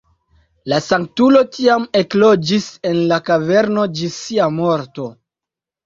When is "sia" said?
4.27-4.53